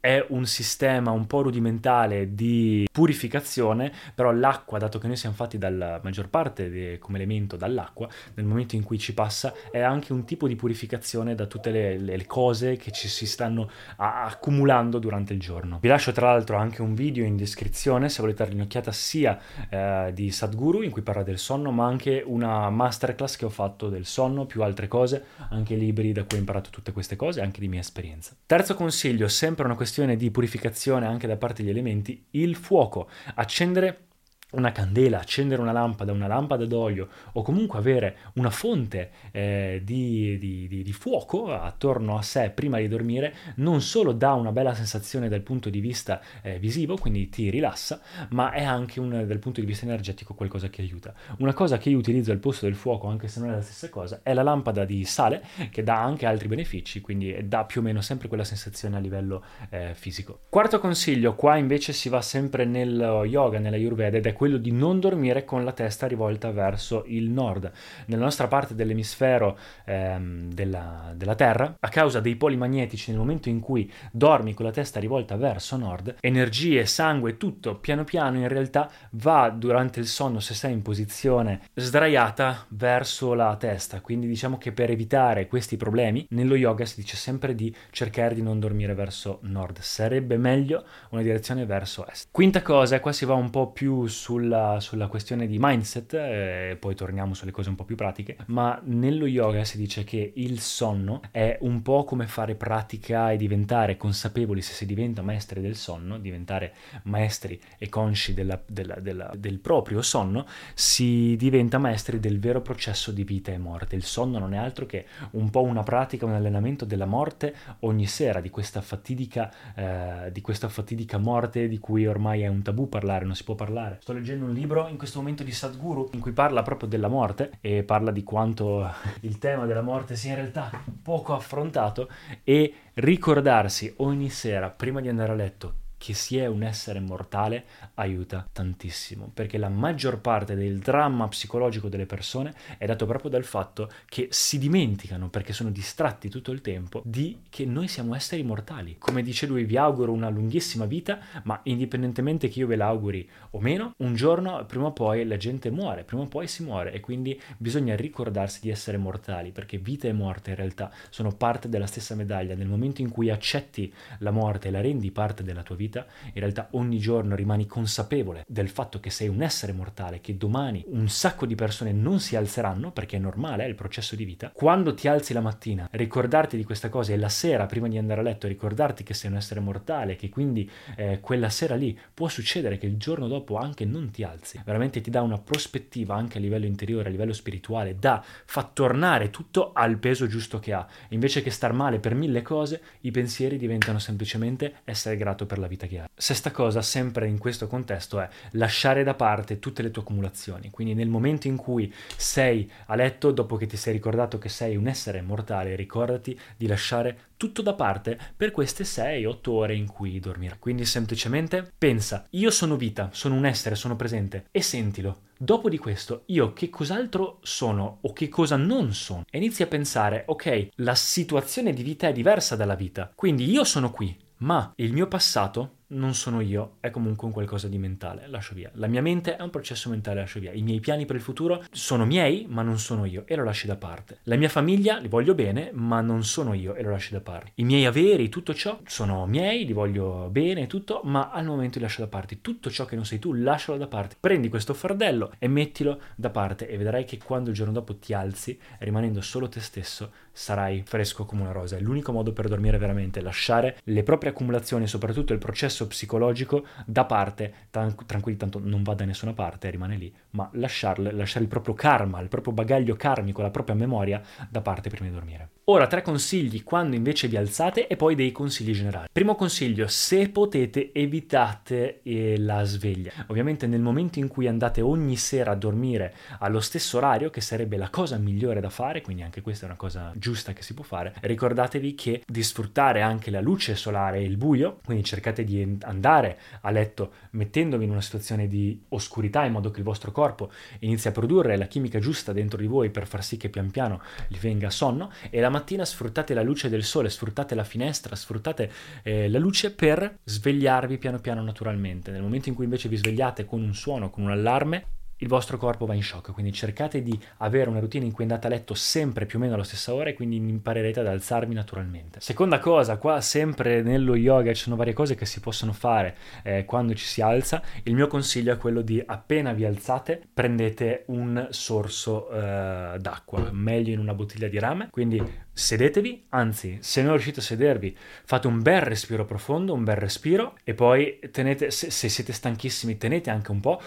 è 0.00 0.24
un 0.28 0.46
sistema 0.46 1.10
un 1.10 1.26
po' 1.26 1.42
rudimentale 1.42 2.34
di 2.34 2.88
purificazione, 2.90 3.92
però 4.14 4.30
l'acqua, 4.30 4.78
dato 4.78 4.98
che 4.98 5.06
noi 5.06 5.16
siamo 5.16 5.34
fatti 5.34 5.58
dalla 5.58 6.00
maggior 6.02 6.28
parte 6.28 6.70
di, 6.70 6.96
come 6.98 7.18
elemento 7.18 7.56
dall'acqua, 7.56 8.08
nel 8.34 8.46
momento 8.46 8.76
in 8.76 8.84
cui 8.84 8.98
ci 8.98 9.14
passa, 9.14 9.52
è 9.70 9.80
anche 9.80 10.12
un 10.12 10.24
tipo 10.24 10.46
di 10.46 10.56
purificazione 10.56 11.34
da 11.34 11.46
tutte 11.46 11.70
le, 11.70 11.98
le 11.98 12.26
cose 12.26 12.76
che 12.76 12.92
ci 12.92 13.08
si 13.08 13.26
stanno 13.26 13.68
a, 13.96 14.24
accumulando 14.24 14.98
durante 14.98 15.32
il 15.32 15.40
giorno. 15.40 15.78
Vi 15.80 15.88
lascio 15.88 16.12
tra 16.12 16.32
l'altro 16.32 16.56
anche 16.56 16.82
un 16.82 16.94
video 16.94 17.24
in 17.24 17.36
descrizione 17.36 18.08
se 18.08 18.20
volete 18.20 18.44
dare 18.44 18.54
un'occhiata 18.54 18.92
sia 18.92 19.38
eh, 19.68 20.10
di 20.14 20.30
Sadhguru 20.30 20.82
in 20.82 20.90
cui 20.90 21.02
parla 21.02 21.22
del 21.22 21.38
sonno, 21.38 21.72
ma 21.72 21.86
anche 21.86 22.22
una 22.24 22.70
masterclass 22.70 23.36
che 23.36 23.44
ho 23.44 23.50
fatto 23.50 23.88
del 23.88 24.06
sonno, 24.06 24.46
più 24.46 24.62
altre 24.62 24.88
cose, 24.88 25.24
anche 25.50 25.74
libri 25.74 26.12
da 26.12 26.22
cui 26.22 26.36
ho 26.36 26.40
imparato 26.40 26.70
tutte 26.70 26.92
queste 26.92 27.16
cose, 27.16 27.40
anche 27.40 27.60
di 27.60 27.68
mia 27.68 27.80
esperienza. 27.80 28.34
Terzo 28.46 28.74
consiglio, 28.74 29.26
sempre 29.28 29.64
una 29.64 29.74
questione 29.74 29.94
questione 29.96 30.16
di 30.16 30.30
purificazione 30.30 31.06
anche 31.06 31.26
da 31.26 31.38
parte 31.38 31.62
degli 31.62 31.70
elementi, 31.70 32.26
il 32.32 32.54
fuoco. 32.54 33.08
Accendere 33.36 34.08
una 34.52 34.70
candela, 34.70 35.18
accendere 35.18 35.60
una 35.60 35.72
lampada, 35.72 36.12
una 36.12 36.28
lampada 36.28 36.64
d'olio 36.66 37.08
o 37.32 37.42
comunque 37.42 37.78
avere 37.80 38.16
una 38.34 38.50
fonte 38.50 39.10
eh, 39.32 39.80
di, 39.82 40.38
di, 40.38 40.68
di, 40.68 40.82
di, 40.84 40.92
fuoco 40.92 41.52
attorno 41.52 42.16
a 42.16 42.22
sé 42.22 42.50
prima 42.50 42.78
di 42.78 42.86
dormire 42.86 43.34
non 43.56 43.80
solo 43.80 44.12
dà 44.12 44.34
una 44.34 44.52
bella 44.52 44.72
sensazione 44.72 45.28
dal 45.28 45.40
punto 45.40 45.68
di 45.68 45.80
vista 45.80 46.20
eh, 46.42 46.60
visivo, 46.60 46.96
quindi 46.96 47.28
ti 47.28 47.50
rilassa, 47.50 48.00
ma 48.30 48.52
è 48.52 48.62
anche 48.62 49.00
un, 49.00 49.26
dal 49.26 49.38
punto 49.38 49.60
di 49.60 49.66
vista 49.66 49.84
energetico 49.84 50.34
qualcosa 50.34 50.68
che 50.68 50.80
aiuta. 50.80 51.12
Una 51.38 51.52
cosa 51.52 51.76
che 51.76 51.90
io 51.90 51.98
utilizzo 51.98 52.30
al 52.30 52.38
posto 52.38 52.66
del 52.66 52.76
fuoco, 52.76 53.08
anche 53.08 53.26
se 53.26 53.40
non 53.40 53.50
è 53.50 53.54
la 53.54 53.62
stessa 53.62 53.88
cosa, 53.88 54.20
è 54.22 54.32
la 54.32 54.44
lampada 54.44 54.84
di 54.84 55.04
sale 55.04 55.42
che 55.70 55.82
dà 55.82 56.00
anche 56.00 56.24
altri 56.24 56.46
benefici, 56.46 57.00
quindi 57.00 57.36
dà 57.48 57.64
più 57.64 57.80
o 57.80 57.84
meno 57.84 58.00
sempre 58.00 58.28
quella 58.28 58.44
sensazione 58.44 58.96
a 58.96 59.00
livello 59.00 59.42
eh, 59.70 59.92
fisico. 59.94 60.42
Quarto 60.48 60.78
consiglio, 60.78 61.34
qua 61.34 61.56
invece 61.56 61.92
si 61.92 62.08
va 62.08 62.22
sempre 62.22 62.64
nello 62.64 63.24
yoga, 63.24 63.58
nella 63.58 63.74
Ayurveda 63.76 64.16
ed 64.16 64.26
è 64.26 64.32
quello 64.36 64.58
di 64.58 64.70
non 64.70 65.00
dormire 65.00 65.44
con 65.44 65.64
la 65.64 65.72
testa 65.72 66.06
rivolta 66.06 66.50
verso 66.52 67.04
il 67.06 67.30
nord. 67.30 67.72
Nella 68.06 68.24
nostra 68.24 68.46
parte 68.46 68.74
dell'emisfero 68.74 69.58
ehm, 69.84 70.52
della, 70.52 71.12
della, 71.16 71.34
Terra, 71.34 71.74
a 71.80 71.88
causa 71.88 72.20
dei 72.20 72.36
poli 72.36 72.56
magnetici, 72.56 73.10
nel 73.10 73.18
momento 73.18 73.48
in 73.48 73.60
cui 73.60 73.90
dormi 74.12 74.54
con 74.54 74.66
la 74.66 74.70
testa 74.70 75.00
rivolta 75.00 75.36
verso 75.36 75.76
nord, 75.76 76.16
energie, 76.20 76.84
sangue, 76.86 77.36
tutto 77.38 77.76
piano 77.76 78.04
piano 78.04 78.38
in 78.38 78.48
realtà 78.48 78.90
va 79.12 79.48
durante 79.48 80.00
il 80.00 80.06
sonno, 80.06 80.38
se 80.38 80.54
sei 80.54 80.72
in 80.72 80.82
posizione 80.82 81.62
sdraiata, 81.74 82.66
verso 82.68 83.32
la 83.32 83.56
testa. 83.56 84.00
Quindi 84.00 84.26
diciamo 84.26 84.58
che 84.58 84.72
per 84.72 84.90
evitare 84.90 85.46
questi 85.46 85.76
problemi, 85.76 86.26
nello 86.30 86.54
yoga 86.54 86.84
si 86.84 87.00
dice 87.00 87.16
sempre 87.16 87.54
di 87.54 87.74
cercare 87.90 88.34
di 88.34 88.42
non 88.42 88.60
dormire 88.60 88.94
verso 88.94 89.38
nord. 89.42 89.80
Sarebbe 89.80 90.36
meglio 90.36 90.84
una 91.10 91.22
direzione 91.22 91.64
verso 91.64 92.06
est. 92.06 92.28
Quinta 92.30 92.60
cosa, 92.62 93.00
qua 93.00 93.12
si 93.12 93.24
va 93.24 93.34
un 93.34 93.50
po' 93.50 93.70
più 93.72 94.06
sulla 94.26 94.80
sulla, 94.80 95.06
questione 95.06 95.46
di 95.46 95.56
mindset, 95.60 96.14
eh, 96.14 96.76
poi 96.80 96.96
torniamo 96.96 97.32
sulle 97.32 97.52
cose 97.52 97.68
un 97.68 97.76
po' 97.76 97.84
più 97.84 97.94
pratiche, 97.94 98.36
ma 98.46 98.80
nello 98.84 99.26
yoga 99.26 99.62
si 99.64 99.76
dice 99.76 100.02
che 100.02 100.32
il 100.34 100.58
sonno 100.58 101.20
è 101.30 101.58
un 101.60 101.80
po' 101.82 102.02
come 102.04 102.26
fare 102.26 102.56
pratica 102.56 103.30
e 103.30 103.36
diventare 103.36 103.96
consapevoli 103.96 104.62
se 104.62 104.72
si 104.72 104.84
diventa 104.84 105.22
maestri 105.22 105.60
del 105.60 105.76
sonno, 105.76 106.18
diventare 106.18 106.74
maestri 107.04 107.60
e 107.78 107.88
consci 107.88 108.34
della, 108.34 108.60
della, 108.66 108.96
della, 108.96 109.30
del 109.36 109.60
proprio 109.60 110.02
sonno, 110.02 110.44
si 110.74 111.36
diventa 111.36 111.78
maestri 111.78 112.18
del 112.18 112.40
vero 112.40 112.60
processo 112.60 113.12
di 113.12 113.22
vita 113.22 113.52
e 113.52 113.58
morte. 113.58 113.94
Il 113.94 114.02
sonno 114.02 114.38
non 114.38 114.54
è 114.54 114.56
altro 114.56 114.86
che 114.86 115.06
un 115.32 115.50
po' 115.50 115.62
una 115.62 115.84
pratica, 115.84 116.26
un 116.26 116.32
allenamento 116.32 116.84
della 116.84 117.06
morte 117.06 117.54
ogni 117.80 118.06
sera, 118.06 118.40
di 118.40 118.50
questa 118.50 118.80
fatidica, 118.80 119.52
eh, 119.74 120.32
di 120.32 120.40
questa 120.40 120.68
fatidica 120.68 121.18
morte 121.18 121.68
di 121.68 121.78
cui 121.78 122.06
ormai 122.06 122.42
è 122.42 122.48
un 122.48 122.62
tabù 122.62 122.88
parlare, 122.88 123.24
non 123.24 123.36
si 123.36 123.44
può 123.44 123.54
parlare. 123.54 123.98
Sto 124.00 124.15
leggendo 124.16 124.44
un 124.44 124.52
libro 124.52 124.88
in 124.88 124.98
questo 124.98 125.18
momento 125.18 125.42
di 125.42 125.52
Sadhguru 125.52 126.10
in 126.12 126.20
cui 126.20 126.32
parla 126.32 126.62
proprio 126.62 126.88
della 126.88 127.08
morte 127.08 127.52
e 127.60 127.82
parla 127.82 128.10
di 128.10 128.22
quanto 128.22 128.90
il 129.20 129.38
tema 129.38 129.66
della 129.66 129.82
morte 129.82 130.16
sia 130.16 130.30
in 130.30 130.36
realtà 130.36 130.70
poco 131.02 131.34
affrontato 131.34 132.08
e 132.42 132.74
ricordarsi 132.94 133.92
ogni 133.98 134.28
sera 134.30 134.70
prima 134.70 135.00
di 135.00 135.08
andare 135.08 135.32
a 135.32 135.36
letto 135.36 135.74
che 135.98 136.14
si 136.14 136.36
è 136.36 136.46
un 136.46 136.62
essere 136.62 137.00
mortale 137.00 137.64
aiuta 137.94 138.46
tantissimo, 138.52 139.30
perché 139.32 139.58
la 139.58 139.68
maggior 139.68 140.20
parte 140.20 140.54
del 140.54 140.78
dramma 140.78 141.28
psicologico 141.28 141.88
delle 141.88 142.06
persone 142.06 142.54
è 142.78 142.86
dato 142.86 143.06
proprio 143.06 143.30
dal 143.30 143.44
fatto 143.44 143.90
che 144.06 144.28
si 144.30 144.58
dimenticano, 144.58 145.28
perché 145.28 145.52
sono 145.52 145.70
distratti 145.70 146.28
tutto 146.28 146.52
il 146.52 146.60
tempo, 146.60 147.02
di 147.04 147.40
che 147.48 147.64
noi 147.64 147.88
siamo 147.88 148.14
esseri 148.14 148.42
mortali. 148.42 148.96
Come 148.98 149.22
dice 149.22 149.46
lui, 149.46 149.64
vi 149.64 149.76
auguro 149.76 150.12
una 150.12 150.28
lunghissima 150.28 150.84
vita, 150.84 151.18
ma 151.44 151.58
indipendentemente 151.64 152.48
che 152.48 152.58
io 152.58 152.66
ve 152.66 152.76
l'auguri 152.76 153.28
o 153.50 153.60
meno, 153.60 153.94
un 153.98 154.14
giorno 154.14 154.64
prima 154.66 154.86
o 154.86 154.92
poi 154.92 155.26
la 155.26 155.36
gente 155.36 155.70
muore, 155.70 156.04
prima 156.04 156.22
o 156.22 156.26
poi 156.26 156.46
si 156.46 156.62
muore 156.62 156.92
e 156.92 157.00
quindi 157.00 157.40
bisogna 157.56 157.96
ricordarsi 157.96 158.60
di 158.60 158.70
essere 158.70 158.96
mortali, 158.96 159.50
perché 159.50 159.78
vita 159.78 160.08
e 160.08 160.12
morte 160.12 160.50
in 160.50 160.56
realtà 160.56 160.92
sono 161.10 161.32
parte 161.32 161.68
della 161.68 161.86
stessa 161.86 162.14
medaglia. 162.14 162.54
Nel 162.54 162.68
momento 162.68 163.00
in 163.00 163.10
cui 163.10 163.30
accetti 163.30 163.92
la 164.18 164.30
morte 164.30 164.68
e 164.68 164.70
la 164.70 164.80
rendi 164.80 165.10
parte 165.10 165.42
della 165.42 165.62
tua 165.62 165.76
vita, 165.76 165.95
vita, 165.96 166.06
in 166.26 166.40
realtà 166.40 166.68
ogni 166.72 166.98
giorno 166.98 167.34
rimani 167.34 167.66
consapevole 167.66 168.44
del 168.46 168.68
fatto 168.68 169.00
che 169.00 169.10
sei 169.10 169.28
un 169.28 169.42
essere 169.42 169.72
mortale, 169.72 170.20
che 170.20 170.36
domani 170.36 170.84
un 170.88 171.08
sacco 171.08 171.46
di 171.46 171.54
persone 171.54 171.92
non 171.92 172.20
si 172.20 172.36
alzeranno, 172.36 172.90
perché 172.90 173.16
è 173.16 173.20
normale, 173.20 173.64
è 173.64 173.68
il 173.68 173.74
processo 173.74 174.14
di 174.14 174.24
vita. 174.24 174.50
Quando 174.52 174.94
ti 174.94 175.08
alzi 175.08 175.32
la 175.32 175.40
mattina, 175.40 175.88
ricordarti 175.92 176.56
di 176.56 176.64
questa 176.64 176.88
cosa 176.88 177.12
e 177.12 177.16
la 177.16 177.28
sera, 177.28 177.66
prima 177.66 177.88
di 177.88 177.96
andare 177.96 178.20
a 178.20 178.24
letto, 178.24 178.46
ricordarti 178.46 179.02
che 179.02 179.14
sei 179.14 179.30
un 179.30 179.36
essere 179.36 179.60
mortale, 179.60 180.16
che 180.16 180.28
quindi 180.28 180.68
eh, 180.96 181.20
quella 181.20 181.48
sera 181.48 181.74
lì 181.74 181.98
può 182.12 182.28
succedere 182.28 182.78
che 182.78 182.86
il 182.86 182.96
giorno 182.96 183.28
dopo 183.28 183.56
anche 183.56 183.84
non 183.84 184.10
ti 184.10 184.22
alzi. 184.22 184.60
Veramente 184.64 185.00
ti 185.00 185.10
dà 185.10 185.22
una 185.22 185.38
prospettiva 185.38 186.14
anche 186.14 186.38
a 186.38 186.40
livello 186.40 186.66
interiore, 186.66 187.08
a 187.08 187.10
livello 187.10 187.32
spirituale, 187.32 187.96
da 187.98 188.22
fa 188.44 188.68
tornare 188.72 189.30
tutto 189.30 189.72
al 189.72 189.98
peso 189.98 190.26
giusto 190.26 190.58
che 190.58 190.72
ha. 190.72 190.86
Invece 191.10 191.42
che 191.42 191.50
star 191.50 191.72
male 191.72 191.98
per 191.98 192.14
mille 192.14 192.42
cose, 192.42 192.80
i 193.00 193.10
pensieri 193.10 193.56
diventano 193.56 193.98
semplicemente 193.98 194.76
essere 194.84 195.16
grato 195.16 195.46
per 195.46 195.58
la 195.58 195.66
vita 195.66 195.75
che 195.84 195.98
ha. 195.98 196.08
Sesta 196.14 196.50
cosa, 196.50 196.80
sempre 196.80 197.28
in 197.28 197.36
questo 197.36 197.66
contesto, 197.66 198.18
è 198.18 198.28
lasciare 198.52 199.04
da 199.04 199.12
parte 199.12 199.58
tutte 199.58 199.82
le 199.82 199.90
tue 199.90 200.00
accumulazioni. 200.00 200.70
Quindi 200.70 200.94
nel 200.94 201.08
momento 201.08 201.46
in 201.46 201.56
cui 201.56 201.92
sei 202.16 202.70
a 202.86 202.94
letto, 202.94 203.32
dopo 203.32 203.56
che 203.56 203.66
ti 203.66 203.76
sei 203.76 203.92
ricordato 203.92 204.38
che 204.38 204.48
sei 204.48 204.76
un 204.76 204.86
essere 204.86 205.20
mortale, 205.20 205.76
ricordati 205.76 206.38
di 206.56 206.66
lasciare 206.66 207.18
tutto 207.36 207.60
da 207.60 207.74
parte 207.74 208.18
per 208.34 208.50
queste 208.50 208.84
6-8 208.84 209.50
ore 209.50 209.74
in 209.74 209.86
cui 209.86 210.18
dormirai. 210.18 210.58
Quindi 210.58 210.86
semplicemente 210.86 211.70
pensa, 211.76 212.24
io 212.30 212.50
sono 212.50 212.76
vita, 212.76 213.10
sono 213.12 213.34
un 213.34 213.44
essere, 213.44 213.74
sono 213.74 213.96
presente 213.96 214.46
e 214.50 214.62
sentilo. 214.62 215.24
Dopo 215.38 215.68
di 215.68 215.76
questo, 215.76 216.22
io 216.26 216.54
che 216.54 216.70
cos'altro 216.70 217.40
sono 217.42 217.98
o 218.00 218.12
che 218.14 218.30
cosa 218.30 218.56
non 218.56 218.94
sono? 218.94 219.24
E 219.30 219.36
inizi 219.36 219.62
a 219.62 219.66
pensare, 219.66 220.22
ok, 220.26 220.68
la 220.76 220.94
situazione 220.94 221.74
di 221.74 221.82
vita 221.82 222.08
è 222.08 222.12
diversa 222.12 222.56
dalla 222.56 222.74
vita, 222.74 223.12
quindi 223.14 223.50
io 223.50 223.62
sono 223.64 223.90
qui, 223.90 224.16
ma 224.38 224.72
il 224.76 224.92
mio 224.92 225.06
passato 225.06 225.76
non 225.88 226.14
sono 226.14 226.40
io, 226.40 226.76
è 226.80 226.90
comunque 226.90 227.26
un 227.26 227.32
qualcosa 227.32 227.68
di 227.68 227.78
mentale, 227.78 228.26
lascio 228.26 228.54
via. 228.54 228.70
La 228.74 228.88
mia 228.88 229.02
mente 229.02 229.36
è 229.36 229.42
un 229.42 229.50
processo 229.50 229.88
mentale, 229.88 230.20
lascio 230.20 230.40
via. 230.40 230.52
I 230.52 230.62
miei 230.62 230.80
piani 230.80 231.04
per 231.04 231.16
il 231.16 231.22
futuro 231.22 231.64
sono 231.70 232.04
miei, 232.04 232.46
ma 232.48 232.62
non 232.62 232.78
sono 232.78 233.04
io 233.04 233.22
e 233.26 233.36
lo 233.36 233.44
lasci 233.44 233.66
da 233.66 233.76
parte. 233.76 234.18
La 234.24 234.36
mia 234.36 234.48
famiglia 234.48 234.98
li 234.98 235.08
voglio 235.08 235.34
bene, 235.34 235.70
ma 235.72 236.00
non 236.00 236.24
sono 236.24 236.54
io 236.54 236.74
e 236.74 236.82
lo 236.82 236.90
lasci 236.90 237.12
da 237.12 237.20
parte. 237.20 237.52
I 237.56 237.64
miei 237.64 237.84
averi, 237.84 238.28
tutto 238.28 238.52
ciò, 238.52 238.80
sono 238.84 239.26
miei, 239.26 239.64
li 239.64 239.72
voglio 239.72 240.28
bene 240.30 240.66
tutto, 240.66 241.02
ma 241.04 241.30
al 241.30 241.44
momento 241.44 241.78
li 241.78 241.84
lascio 241.84 242.00
da 242.00 242.08
parte. 242.08 242.40
Tutto 242.40 242.70
ciò 242.70 242.84
che 242.84 242.96
non 242.96 243.04
sei 243.04 243.18
tu, 243.20 243.32
lascialo 243.32 243.78
da 243.78 243.86
parte. 243.86 244.16
Prendi 244.18 244.48
questo 244.48 244.74
fardello 244.74 245.32
e 245.38 245.46
mettilo 245.46 246.00
da 246.16 246.30
parte 246.30 246.68
e 246.68 246.76
vedrai 246.76 247.04
che 247.04 247.18
quando 247.18 247.50
il 247.50 247.54
giorno 247.54 247.72
dopo 247.72 247.96
ti 247.96 248.12
alzi, 248.12 248.58
rimanendo 248.78 249.20
solo 249.20 249.48
te 249.48 249.60
stesso, 249.60 250.10
sarai 250.36 250.82
fresco 250.84 251.24
come 251.24 251.40
una 251.40 251.52
rosa. 251.52 251.76
È 251.76 251.80
l'unico 251.80 252.12
modo 252.12 252.34
per 252.34 252.46
dormire 252.46 252.76
veramente, 252.76 253.22
lasciare 253.22 253.78
le 253.84 254.02
proprie 254.02 254.30
accumulazioni, 254.30 254.86
soprattutto 254.86 255.32
il 255.32 255.38
processo 255.38 255.86
psicologico, 255.86 256.66
da 256.84 257.06
parte, 257.06 257.52
tran- 257.70 257.96
tranquilli, 258.04 258.36
tanto 258.36 258.60
non 258.62 258.82
va 258.82 258.92
da 258.92 259.06
nessuna 259.06 259.32
parte, 259.32 259.70
rimane 259.70 259.96
lì, 259.96 260.14
ma 260.32 260.48
lasciarle, 260.52 261.10
lasciare 261.12 261.44
il 261.44 261.50
proprio 261.50 261.72
karma, 261.72 262.20
il 262.20 262.28
proprio 262.28 262.52
bagaglio 262.52 262.96
karmico, 262.96 263.40
la 263.40 263.50
propria 263.50 263.74
memoria 263.76 264.20
da 264.50 264.60
parte 264.60 264.90
prima 264.90 265.08
di 265.08 265.14
dormire. 265.14 265.48
Ora 265.68 265.88
tre 265.88 266.00
consigli 266.00 266.62
quando 266.62 266.94
invece 266.94 267.26
vi 267.26 267.36
alzate 267.36 267.88
e 267.88 267.96
poi 267.96 268.14
dei 268.14 268.30
consigli 268.30 268.70
generali. 268.70 269.08
Primo 269.10 269.34
consiglio, 269.34 269.88
se 269.88 270.28
potete 270.28 270.92
evitate 270.92 272.02
eh, 272.04 272.38
la 272.38 272.62
sveglia. 272.62 273.10
Ovviamente 273.26 273.66
nel 273.66 273.80
momento 273.80 274.20
in 274.20 274.28
cui 274.28 274.46
andate 274.46 274.80
ogni 274.80 275.16
sera 275.16 275.50
a 275.50 275.54
dormire 275.56 276.14
allo 276.38 276.60
stesso 276.60 276.98
orario, 276.98 277.30
che 277.30 277.40
sarebbe 277.40 277.76
la 277.76 277.90
cosa 277.90 278.16
migliore 278.16 278.60
da 278.60 278.70
fare, 278.70 279.00
quindi 279.00 279.24
anche 279.24 279.40
questa 279.40 279.64
è 279.64 279.68
una 279.68 279.76
cosa 279.76 280.12
giusta 280.14 280.52
che 280.52 280.62
si 280.62 280.72
può 280.72 280.84
fare, 280.84 281.14
ricordatevi 281.20 281.96
che 281.96 282.22
di 282.24 282.44
sfruttare 282.44 283.02
anche 283.02 283.32
la 283.32 283.40
luce 283.40 283.74
solare 283.74 284.18
e 284.18 284.22
il 284.22 284.36
buio, 284.36 284.78
quindi 284.84 285.02
cercate 285.02 285.42
di 285.42 285.78
andare 285.82 286.38
a 286.60 286.70
letto 286.70 287.10
mettendovi 287.30 287.82
in 287.82 287.90
una 287.90 288.02
situazione 288.02 288.46
di 288.46 288.84
oscurità 288.90 289.44
in 289.44 289.50
modo 289.50 289.72
che 289.72 289.78
il 289.80 289.84
vostro 289.84 290.12
corpo 290.12 290.48
inizi 290.78 291.08
a 291.08 291.10
produrre 291.10 291.56
la 291.56 291.66
chimica 291.66 291.98
giusta 291.98 292.32
dentro 292.32 292.60
di 292.60 292.68
voi 292.68 292.90
per 292.90 293.08
far 293.08 293.24
sì 293.24 293.36
che 293.36 293.48
pian 293.48 293.72
piano 293.72 294.00
gli 294.28 294.38
venga 294.38 294.70
sonno 294.70 295.10
e 295.28 295.40
la 295.40 295.54
mattina 295.56 295.84
sfruttate 295.84 296.34
la 296.34 296.42
luce 296.42 296.68
del 296.68 296.84
sole, 296.84 297.08
sfruttate 297.08 297.54
la 297.54 297.64
finestra, 297.64 298.14
sfruttate 298.14 298.70
eh, 299.02 299.28
la 299.28 299.38
luce 299.38 299.72
per 299.72 300.18
svegliarvi 300.22 300.98
piano 300.98 301.18
piano 301.18 301.42
naturalmente. 301.42 302.10
Nel 302.10 302.22
momento 302.22 302.48
in 302.48 302.54
cui 302.54 302.64
invece 302.64 302.88
vi 302.88 302.96
svegliate 302.96 303.44
con 303.46 303.62
un 303.62 303.74
suono, 303.74 304.10
con 304.10 304.24
un 304.24 304.30
allarme, 304.30 304.86
il 305.18 305.28
vostro 305.28 305.56
corpo 305.56 305.86
va 305.86 305.94
in 305.94 306.02
shock, 306.02 306.32
quindi 306.32 306.52
cercate 306.52 307.02
di 307.02 307.18
avere 307.38 307.70
una 307.70 307.78
routine 307.78 308.04
in 308.04 308.12
cui 308.12 308.24
andate 308.24 308.46
a 308.46 308.50
letto 308.50 308.74
sempre 308.74 309.24
più 309.24 309.38
o 309.38 309.42
meno 309.42 309.54
alla 309.54 309.64
stessa 309.64 309.94
ora 309.94 310.10
e 310.10 310.14
quindi 310.14 310.36
imparerete 310.36 311.00
ad 311.00 311.06
alzarvi 311.06 311.54
naturalmente. 311.54 312.20
Seconda 312.20 312.58
cosa, 312.58 312.98
qua 312.98 313.20
sempre 313.20 313.82
nello 313.82 314.14
yoga 314.14 314.52
ci 314.52 314.62
sono 314.62 314.76
varie 314.76 314.92
cose 314.92 315.14
che 315.14 315.24
si 315.24 315.40
possono 315.40 315.72
fare 315.72 316.16
eh, 316.42 316.64
quando 316.64 316.94
ci 316.94 317.06
si 317.06 317.22
alza, 317.22 317.62
il 317.84 317.94
mio 317.94 318.08
consiglio 318.08 318.52
è 318.52 318.58
quello 318.58 318.82
di 318.82 319.02
appena 319.04 319.52
vi 319.52 319.64
alzate 319.64 320.20
prendete 320.32 321.04
un 321.06 321.48
sorso 321.50 322.30
eh, 322.30 322.96
d'acqua, 322.98 323.48
meglio 323.52 323.92
in 323.92 323.98
una 323.98 324.14
bottiglia 324.14 324.48
di 324.48 324.58
rame, 324.58 324.88
quindi 324.90 325.22
sedetevi, 325.52 326.26
anzi 326.30 326.78
se 326.82 327.00
non 327.00 327.12
riuscite 327.12 327.40
a 327.40 327.42
sedervi 327.42 327.96
fate 328.24 328.46
un 328.46 328.60
bel 328.60 328.82
respiro 328.82 329.24
profondo, 329.24 329.72
un 329.72 329.84
bel 329.84 329.96
respiro 329.96 330.56
e 330.62 330.74
poi 330.74 331.18
tenete, 331.30 331.70
se, 331.70 331.90
se 331.90 332.10
siete 332.10 332.34
stanchissimi 332.34 332.98
tenete 332.98 333.30
anche 333.30 333.50
un 333.50 333.60
po' 333.60 333.80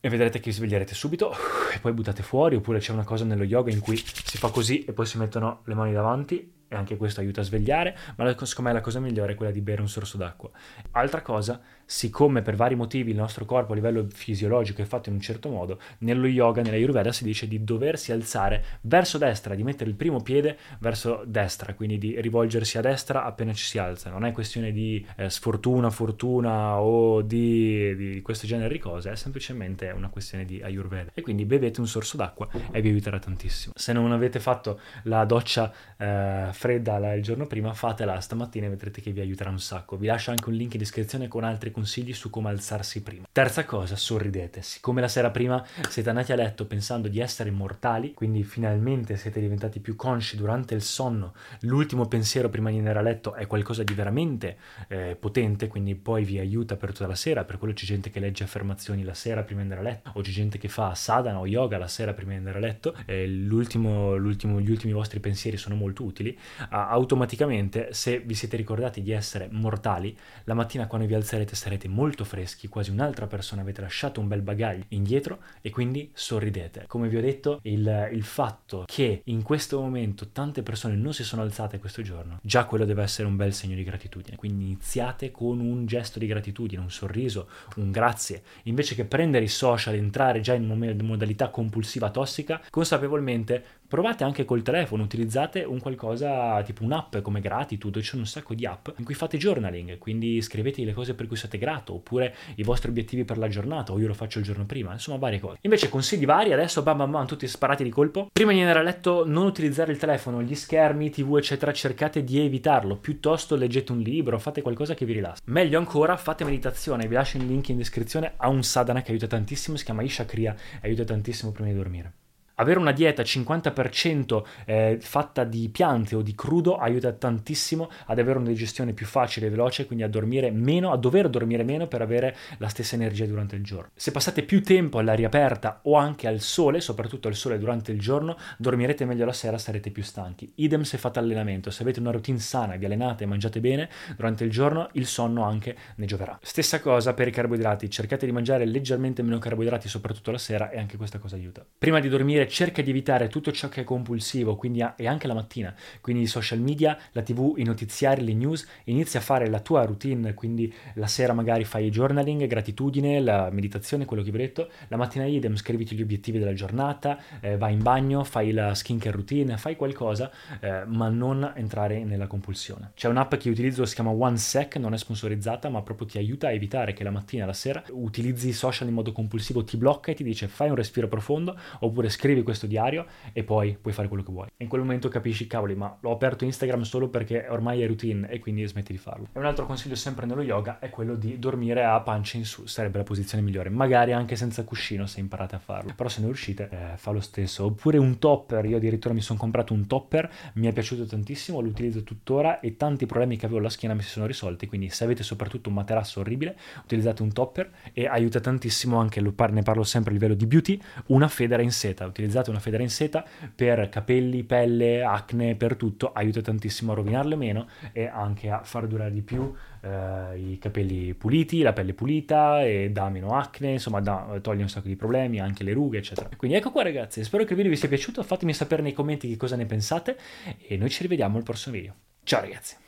e 0.00 0.08
vedrete 0.08 0.38
che 0.38 0.50
vi 0.50 0.56
sveglierete 0.56 0.94
subito 0.94 1.32
e 1.74 1.78
poi 1.80 1.92
buttate 1.92 2.22
fuori, 2.22 2.56
oppure 2.56 2.78
c'è 2.78 2.92
una 2.92 3.04
cosa 3.04 3.24
nello 3.24 3.44
yoga 3.44 3.70
in 3.70 3.80
cui 3.80 3.96
si 3.96 4.38
fa 4.38 4.50
così 4.50 4.84
e 4.84 4.92
poi 4.92 5.06
si 5.06 5.18
mettono 5.18 5.62
le 5.64 5.74
mani 5.74 5.92
davanti 5.92 6.52
e 6.68 6.76
anche 6.76 6.96
questo 6.96 7.20
aiuta 7.20 7.40
a 7.40 7.44
svegliare, 7.44 7.96
ma 8.16 8.28
secondo 8.30 8.70
me 8.70 8.72
la 8.72 8.80
cosa 8.80 9.00
migliore 9.00 9.32
è 9.32 9.34
quella 9.34 9.50
di 9.52 9.60
bere 9.60 9.80
un 9.80 9.88
sorso 9.88 10.16
d'acqua. 10.16 10.50
Altra 10.92 11.22
cosa, 11.22 11.60
siccome 11.90 12.42
per 12.42 12.54
vari 12.54 12.74
motivi 12.74 13.12
il 13.12 13.16
nostro 13.16 13.46
corpo 13.46 13.72
a 13.72 13.74
livello 13.74 14.06
fisiologico 14.12 14.82
è 14.82 14.84
fatto 14.84 15.08
in 15.08 15.14
un 15.14 15.22
certo 15.22 15.48
modo, 15.48 15.80
nello 16.00 16.26
yoga, 16.26 16.60
nella 16.60 16.76
Ayurveda 16.76 17.12
si 17.12 17.24
dice 17.24 17.48
di 17.48 17.64
doversi 17.64 18.12
alzare 18.12 18.62
verso 18.82 19.16
destra, 19.16 19.54
di 19.54 19.62
mettere 19.62 19.88
il 19.88 19.96
primo 19.96 20.20
piede 20.20 20.58
verso 20.80 21.22
destra, 21.24 21.72
quindi 21.72 21.96
di 21.96 22.20
rivolgersi 22.20 22.76
a 22.76 22.82
destra 22.82 23.24
appena 23.24 23.54
ci 23.54 23.64
si 23.64 23.78
alza. 23.78 24.10
Non 24.10 24.26
è 24.26 24.32
questione 24.32 24.70
di 24.70 25.04
eh, 25.16 25.30
sfortuna, 25.30 25.88
fortuna 25.88 26.78
o 26.78 27.22
di, 27.22 27.96
di 27.96 28.20
questo 28.20 28.46
genere 28.46 28.74
di 28.74 28.78
cose, 28.78 29.10
è 29.10 29.16
semplicemente 29.16 29.88
una 29.88 30.10
questione 30.10 30.44
di 30.44 30.60
Ayurveda. 30.60 31.12
E 31.14 31.22
quindi 31.22 31.46
bevete 31.46 31.80
un 31.80 31.86
sorso 31.86 32.18
d'acqua 32.18 32.48
e 32.70 32.82
vi 32.82 32.90
aiuterà 32.90 33.18
tantissimo. 33.18 33.72
Se 33.74 33.94
non 33.94 34.12
avete 34.12 34.40
fatto 34.40 34.78
la 35.04 35.24
doccia 35.24 35.72
eh, 35.96 36.48
fredda 36.52 37.14
il 37.14 37.22
giorno 37.22 37.46
prima, 37.46 37.72
fatela 37.72 38.20
stamattina 38.20 38.66
e 38.66 38.68
vedrete 38.68 39.00
che 39.00 39.10
vi 39.10 39.20
aiuterà 39.20 39.48
un 39.48 39.58
sacco. 39.58 39.96
Vi 39.96 40.06
lascio 40.06 40.30
anche 40.30 40.50
un 40.50 40.54
link 40.54 40.74
in 40.74 40.80
descrizione 40.80 41.28
con 41.28 41.44
altri 41.44 41.70
consigli 41.78 42.12
su 42.12 42.28
come 42.28 42.48
alzarsi 42.48 43.02
prima. 43.02 43.26
Terza 43.30 43.64
cosa, 43.64 43.94
sorridete. 43.94 44.62
Siccome 44.62 45.00
la 45.00 45.06
sera 45.06 45.30
prima 45.30 45.64
siete 45.88 46.08
andati 46.08 46.32
a 46.32 46.34
letto 46.34 46.66
pensando 46.66 47.06
di 47.06 47.20
essere 47.20 47.50
immortali, 47.50 48.14
quindi 48.14 48.42
finalmente 48.42 49.16
siete 49.16 49.38
diventati 49.38 49.78
più 49.78 49.94
consci 49.94 50.36
durante 50.36 50.74
il 50.74 50.82
sonno, 50.82 51.34
l'ultimo 51.60 52.06
pensiero 52.06 52.48
prima 52.48 52.70
di 52.70 52.78
andare 52.78 52.98
a 52.98 53.02
letto 53.02 53.34
è 53.34 53.46
qualcosa 53.46 53.84
di 53.84 53.94
veramente 53.94 54.56
eh, 54.88 55.16
potente, 55.18 55.68
quindi 55.68 55.94
poi 55.94 56.24
vi 56.24 56.40
aiuta 56.40 56.74
per 56.74 56.90
tutta 56.90 57.06
la 57.06 57.14
sera, 57.14 57.44
per 57.44 57.58
quello 57.58 57.74
c'è 57.74 57.86
gente 57.86 58.10
che 58.10 58.18
legge 58.18 58.42
affermazioni 58.42 59.04
la 59.04 59.14
sera 59.14 59.44
prima 59.44 59.62
di 59.62 59.70
andare 59.70 59.88
a 59.88 59.92
letto, 59.92 60.10
o 60.14 60.20
c'è 60.20 60.30
gente 60.32 60.58
che 60.58 60.68
fa 60.68 60.96
sadhana 60.96 61.38
o 61.38 61.46
yoga 61.46 61.78
la 61.78 61.86
sera 61.86 62.12
prima 62.12 62.32
di 62.32 62.38
andare 62.38 62.58
a 62.58 62.60
letto, 62.60 62.96
eh, 63.06 63.24
l'ultimo, 63.28 64.16
l'ultimo, 64.16 64.60
gli 64.60 64.70
ultimi 64.70 64.92
vostri 64.92 65.20
pensieri 65.20 65.56
sono 65.56 65.76
molto 65.76 66.02
utili, 66.02 66.36
automaticamente 66.70 67.92
se 67.92 68.18
vi 68.18 68.34
siete 68.34 68.56
ricordati 68.56 69.00
di 69.00 69.12
essere 69.12 69.48
mortali, 69.52 70.16
la 70.44 70.54
mattina 70.54 70.88
quando 70.88 71.06
vi 71.06 71.14
alzerete 71.14 71.36
sarete 71.38 71.54
molto 71.88 72.24
freschi, 72.24 72.68
quasi 72.68 72.90
un'altra 72.90 73.26
persona, 73.26 73.62
avete 73.62 73.80
lasciato 73.80 74.20
un 74.20 74.28
bel 74.28 74.42
bagaglio 74.42 74.84
indietro 74.88 75.40
e 75.60 75.70
quindi 75.70 76.10
sorridete. 76.14 76.84
Come 76.86 77.08
vi 77.08 77.16
ho 77.16 77.20
detto, 77.20 77.60
il, 77.62 78.08
il 78.12 78.22
fatto 78.22 78.84
che 78.86 79.22
in 79.24 79.42
questo 79.42 79.80
momento 79.80 80.28
tante 80.28 80.62
persone 80.62 80.94
non 80.94 81.12
si 81.12 81.24
sono 81.24 81.42
alzate 81.42 81.78
questo 81.78 82.02
giorno, 82.02 82.38
già 82.42 82.64
quello 82.64 82.84
deve 82.84 83.02
essere 83.02 83.28
un 83.28 83.36
bel 83.36 83.52
segno 83.52 83.74
di 83.74 83.84
gratitudine. 83.84 84.36
Quindi 84.36 84.64
iniziate 84.64 85.30
con 85.30 85.60
un 85.60 85.86
gesto 85.86 86.18
di 86.18 86.26
gratitudine, 86.26 86.80
un 86.80 86.90
sorriso, 86.90 87.48
un 87.76 87.90
grazie, 87.90 88.42
invece 88.64 88.94
che 88.94 89.04
prendere 89.04 89.44
i 89.44 89.48
social, 89.48 89.94
entrare 89.94 90.40
già 90.40 90.54
in 90.54 90.66
modalità 91.02 91.48
compulsiva 91.48 92.10
tossica, 92.10 92.62
consapevolmente 92.70 93.64
provate 93.88 94.22
anche 94.22 94.44
col 94.44 94.62
telefono, 94.62 95.02
utilizzate 95.02 95.64
un 95.64 95.80
qualcosa 95.80 96.62
tipo 96.62 96.84
un'app 96.84 97.16
come 97.18 97.40
Gratitude, 97.40 98.00
c'è 98.00 98.16
un 98.16 98.26
sacco 98.26 98.54
di 98.54 98.66
app 98.66 98.88
in 98.98 99.04
cui 99.04 99.14
fate 99.14 99.38
journaling, 99.38 99.96
quindi 99.98 100.40
scrivete 100.42 100.84
le 100.84 100.92
cose 100.92 101.14
per 101.14 101.26
cui 101.26 101.36
siete 101.36 101.56
grato, 101.56 101.94
oppure 101.94 102.34
i 102.56 102.62
vostri 102.62 102.90
obiettivi 102.90 103.24
per 103.24 103.38
la 103.38 103.48
giornata, 103.48 103.92
o 103.92 103.98
io 103.98 104.06
lo 104.06 104.14
faccio 104.14 104.38
il 104.38 104.44
giorno 104.44 104.66
prima, 104.66 104.92
insomma 104.92 105.16
varie 105.18 105.40
cose. 105.40 105.58
Invece 105.62 105.88
consigli 105.88 106.26
vari, 106.26 106.52
adesso 106.52 106.82
bam 106.82 106.98
bam 106.98 107.10
bam, 107.10 107.26
tutti 107.26 107.48
sparati 107.48 107.82
di 107.82 107.90
colpo. 107.90 108.28
Prima 108.30 108.52
di 108.52 108.60
andare 108.60 108.80
a 108.80 108.82
letto 108.82 109.26
non 109.26 109.46
utilizzare 109.46 109.90
il 109.90 109.98
telefono, 109.98 110.42
gli 110.42 110.54
schermi, 110.54 111.10
tv 111.10 111.38
eccetera, 111.38 111.72
cercate 111.72 112.22
di 112.22 112.38
evitarlo, 112.40 112.96
piuttosto 112.96 113.56
leggete 113.56 113.92
un 113.92 114.00
libro, 114.00 114.38
fate 114.38 114.60
qualcosa 114.60 114.94
che 114.94 115.06
vi 115.06 115.14
rilassa. 115.14 115.40
Meglio 115.46 115.78
ancora, 115.78 116.16
fate 116.16 116.44
meditazione, 116.44 117.08
vi 117.08 117.14
lascio 117.14 117.38
il 117.38 117.46
link 117.46 117.70
in 117.70 117.78
descrizione 117.78 118.34
a 118.36 118.48
un 118.48 118.62
sadhana 118.62 119.00
che 119.02 119.12
aiuta 119.12 119.26
tantissimo, 119.26 119.76
si 119.76 119.84
chiama 119.84 120.02
Isha 120.02 120.26
Kriya, 120.26 120.54
aiuta 120.82 121.04
tantissimo 121.04 121.52
prima 121.52 121.70
di 121.70 121.74
dormire. 121.74 122.12
Avere 122.60 122.78
una 122.78 122.92
dieta 122.92 123.22
50% 123.22 124.42
eh, 124.64 124.98
fatta 125.00 125.44
di 125.44 125.68
piante 125.68 126.16
o 126.16 126.22
di 126.22 126.34
crudo 126.34 126.76
aiuta 126.76 127.12
tantissimo 127.12 127.88
ad 128.06 128.18
avere 128.18 128.38
una 128.38 128.48
digestione 128.48 128.92
più 128.92 129.06
facile 129.06 129.46
e 129.46 129.50
veloce, 129.50 129.86
quindi 129.86 130.04
a 130.04 130.08
dormire 130.08 130.50
meno, 130.50 130.90
a 130.90 130.96
dover 130.96 131.28
dormire 131.28 131.62
meno 131.62 131.86
per 131.86 132.02
avere 132.02 132.36
la 132.58 132.68
stessa 132.68 132.96
energia 132.96 133.26
durante 133.26 133.56
il 133.56 133.62
giorno. 133.62 133.90
Se 133.94 134.10
passate 134.10 134.42
più 134.42 134.62
tempo 134.62 134.98
all'aria 134.98 135.28
aperta 135.28 135.80
o 135.84 135.94
anche 135.94 136.26
al 136.26 136.40
sole, 136.40 136.80
soprattutto 136.80 137.28
al 137.28 137.34
sole 137.34 137.58
durante 137.58 137.92
il 137.92 138.00
giorno, 138.00 138.36
dormirete 138.58 139.04
meglio 139.04 139.24
la 139.24 139.32
sera, 139.32 139.56
sarete 139.58 139.90
più 139.90 140.02
stanchi. 140.02 140.52
Idem 140.56 140.82
se 140.82 140.98
fate 140.98 141.20
allenamento, 141.20 141.70
se 141.70 141.82
avete 141.82 142.00
una 142.00 142.10
routine 142.10 142.38
sana, 142.38 142.76
vi 142.76 142.84
allenate 142.84 143.24
e 143.24 143.26
mangiate 143.26 143.60
bene 143.60 143.88
durante 144.16 144.44
il 144.44 144.50
giorno, 144.50 144.88
il 144.92 145.06
sonno 145.06 145.44
anche 145.44 145.76
ne 145.94 146.06
gioverà. 146.06 146.38
Stessa 146.42 146.80
cosa 146.80 147.14
per 147.14 147.28
i 147.28 147.30
carboidrati, 147.30 147.88
cercate 147.88 148.26
di 148.26 148.32
mangiare 148.32 148.64
leggermente 148.64 149.22
meno 149.22 149.38
carboidrati, 149.38 149.88
soprattutto 149.88 150.30
la 150.32 150.38
sera, 150.38 150.70
e 150.70 150.78
anche 150.78 150.96
questa 150.96 151.18
cosa 151.18 151.36
aiuta. 151.36 151.64
Prima 151.78 152.00
di 152.00 152.08
dormire 152.08 152.47
cerca 152.48 152.82
di 152.82 152.90
evitare 152.90 153.28
tutto 153.28 153.52
ciò 153.52 153.68
che 153.68 153.82
è 153.82 153.84
compulsivo, 153.84 154.56
quindi 154.56 154.84
e 154.96 155.06
anche 155.06 155.26
la 155.26 155.34
mattina, 155.34 155.74
quindi 156.00 156.22
i 156.22 156.26
social 156.26 156.60
media, 156.60 156.96
la 157.12 157.22
tv, 157.22 157.54
i 157.56 157.64
notiziari, 157.64 158.24
le 158.24 158.34
news, 158.34 158.66
inizia 158.84 159.20
a 159.20 159.22
fare 159.22 159.48
la 159.48 159.60
tua 159.60 159.84
routine, 159.84 160.34
quindi 160.34 160.72
la 160.94 161.06
sera 161.06 161.32
magari 161.32 161.64
fai 161.64 161.86
il 161.86 161.90
journaling, 161.90 162.46
gratitudine, 162.46 163.20
la 163.20 163.50
meditazione, 163.50 164.04
quello 164.04 164.22
che 164.22 164.30
vi 164.30 164.36
ho 164.36 164.40
detto, 164.40 164.68
la 164.88 164.96
mattina 164.96 165.24
idem, 165.24 165.56
scriviti 165.56 165.94
gli 165.94 166.02
obiettivi 166.02 166.38
della 166.38 166.54
giornata, 166.54 167.18
eh, 167.40 167.56
vai 167.56 167.72
in 167.74 167.82
bagno, 167.82 168.24
fai 168.24 168.52
la 168.52 168.74
skincare 168.74 169.14
routine, 169.14 169.56
fai 169.56 169.76
qualcosa, 169.76 170.30
eh, 170.60 170.84
ma 170.86 171.08
non 171.08 171.52
entrare 171.54 172.04
nella 172.04 172.26
compulsione. 172.26 172.92
C'è 172.94 173.08
un'app 173.08 173.34
che 173.34 173.50
utilizzo, 173.50 173.84
si 173.84 173.94
chiama 173.94 174.10
OneSec, 174.10 174.76
non 174.76 174.94
è 174.94 174.98
sponsorizzata, 174.98 175.68
ma 175.68 175.82
proprio 175.82 176.06
ti 176.06 176.18
aiuta 176.18 176.48
a 176.48 176.52
evitare 176.52 176.92
che 176.92 177.04
la 177.04 177.10
mattina 177.10 177.44
e 177.44 177.46
la 177.46 177.52
sera 177.52 177.82
utilizzi 177.90 178.48
i 178.48 178.52
social 178.52 178.88
in 178.88 178.94
modo 178.94 179.12
compulsivo, 179.12 179.64
ti 179.64 179.76
blocca 179.76 180.12
e 180.12 180.14
ti 180.14 180.24
dice 180.24 180.48
fai 180.48 180.68
un 180.68 180.76
respiro 180.76 181.08
profondo, 181.08 181.56
oppure 181.80 182.08
scrivi 182.08 182.37
questo 182.42 182.66
diario 182.66 183.06
e 183.32 183.44
poi 183.44 183.76
puoi 183.80 183.94
fare 183.94 184.08
quello 184.08 184.22
che 184.22 184.32
vuoi. 184.32 184.48
In 184.58 184.68
quel 184.68 184.80
momento 184.80 185.08
capisci, 185.08 185.46
cavoli, 185.46 185.74
ma 185.74 185.96
l'ho 186.00 186.10
aperto 186.10 186.44
Instagram 186.44 186.82
solo 186.82 187.08
perché 187.08 187.46
ormai 187.48 187.82
è 187.82 187.86
routine 187.86 188.28
e 188.28 188.38
quindi 188.38 188.66
smetti 188.66 188.92
di 188.92 188.98
farlo. 188.98 189.28
E 189.32 189.38
un 189.38 189.46
altro 189.46 189.66
consiglio 189.66 189.94
sempre 189.94 190.26
nello 190.26 190.42
yoga 190.42 190.78
è 190.78 190.90
quello 190.90 191.14
di 191.14 191.38
dormire 191.38 191.84
a 191.84 192.00
pancia 192.00 192.36
in 192.36 192.44
su, 192.44 192.66
sarebbe 192.66 192.98
la 192.98 193.04
posizione 193.04 193.42
migliore, 193.42 193.70
magari 193.70 194.12
anche 194.12 194.36
senza 194.36 194.64
cuscino 194.64 195.06
se 195.06 195.20
imparate 195.20 195.56
a 195.56 195.58
farlo. 195.58 195.92
Però 195.94 196.08
se 196.08 196.20
non 196.20 196.28
riuscite, 196.28 196.68
eh, 196.70 196.96
fa 196.96 197.10
lo 197.10 197.20
stesso. 197.20 197.64
Oppure 197.64 197.98
un 197.98 198.18
topper, 198.18 198.64
io 198.64 198.76
addirittura 198.76 199.14
mi 199.14 199.20
sono 199.20 199.38
comprato 199.38 199.72
un 199.72 199.86
topper, 199.86 200.30
mi 200.54 200.66
è 200.66 200.72
piaciuto 200.72 201.04
tantissimo, 201.06 201.60
lo 201.60 201.68
utilizzo 201.68 202.02
tuttora 202.02 202.60
e 202.60 202.76
tanti 202.76 203.06
problemi 203.06 203.36
che 203.36 203.46
avevo 203.46 203.60
alla 203.60 203.70
schiena 203.70 203.94
mi 203.94 204.02
si 204.02 204.10
sono 204.10 204.26
risolti, 204.26 204.66
quindi 204.66 204.88
se 204.90 205.04
avete 205.04 205.22
soprattutto 205.22 205.68
un 205.68 205.74
materasso 205.74 206.20
orribile, 206.20 206.56
utilizzate 206.82 207.22
un 207.22 207.32
topper 207.32 207.70
e 207.92 208.06
aiuta 208.06 208.40
tantissimo 208.40 208.98
anche, 208.98 209.20
ne 209.20 209.62
parlo 209.62 209.82
sempre 209.82 210.10
a 210.10 210.14
livello 210.14 210.34
di 210.34 210.46
beauty, 210.46 210.80
una 211.06 211.28
federa 211.28 211.62
in 211.62 211.72
seta, 211.72 212.06
utilizzate 212.06 212.27
una 212.50 212.60
federa 212.60 212.82
in 212.82 212.90
seta 212.90 213.24
per 213.54 213.88
capelli, 213.88 214.42
pelle, 214.44 215.02
acne, 215.02 215.54
per 215.56 215.76
tutto, 215.76 216.12
aiuta 216.12 216.40
tantissimo 216.40 216.92
a 216.92 216.94
rovinarle 216.94 217.36
meno 217.36 217.68
e 217.92 218.06
anche 218.06 218.50
a 218.50 218.62
far 218.62 218.86
durare 218.86 219.12
di 219.12 219.22
più 219.22 219.52
eh, 219.80 220.38
i 220.38 220.58
capelli 220.58 221.14
puliti, 221.14 221.62
la 221.62 221.72
pelle 221.72 221.94
pulita 221.94 222.64
e 222.64 222.90
dà 222.90 223.08
meno 223.08 223.36
acne, 223.36 223.72
insomma 223.72 224.00
da, 224.00 224.38
toglie 224.40 224.62
un 224.62 224.68
sacco 224.68 224.88
di 224.88 224.96
problemi, 224.96 225.40
anche 225.40 225.64
le 225.64 225.72
rughe, 225.72 225.98
eccetera. 225.98 226.28
Quindi 226.36 226.56
ecco 226.56 226.70
qua 226.70 226.82
ragazzi, 226.82 227.22
spero 227.24 227.44
che 227.44 227.50
il 227.50 227.56
video 227.56 227.70
vi 227.70 227.78
sia 227.78 227.88
piaciuto, 227.88 228.22
fatemi 228.22 228.52
sapere 228.52 228.82
nei 228.82 228.92
commenti 228.92 229.28
che 229.28 229.36
cosa 229.36 229.56
ne 229.56 229.66
pensate 229.66 230.18
e 230.66 230.76
noi 230.76 230.90
ci 230.90 231.02
rivediamo 231.02 231.36
al 231.36 231.42
prossimo 231.42 231.74
video. 231.74 231.94
Ciao 232.22 232.40
ragazzi! 232.40 232.87